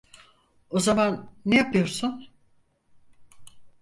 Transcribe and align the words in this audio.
O 0.69 0.79
zaman 0.79 1.29
ne 1.45 1.55
yapıyorsun? 1.57 2.27